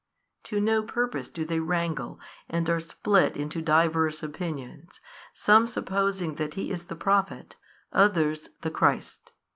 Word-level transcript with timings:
To 0.45 0.59
no 0.59 0.81
purpose 0.81 1.29
do 1.29 1.45
they 1.45 1.59
wrangle 1.59 2.19
and 2.49 2.67
are 2.71 2.79
split 2.79 3.37
into 3.37 3.61
diverse 3.61 4.23
opinions, 4.23 4.99
some 5.31 5.67
supposing 5.67 6.33
that 6.41 6.55
He 6.55 6.71
is 6.71 6.85
the 6.85 6.95
Prophet, 6.95 7.55
others 7.93 8.49
the 8.61 8.71
Christ. 8.71 9.29